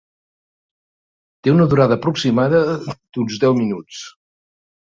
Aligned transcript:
Té 1.41 1.53
una 1.57 1.67
durada 1.75 1.99
aproximada 2.01 2.63
d'uns 2.89 3.39
deu 3.47 3.57
minuts. 3.61 4.05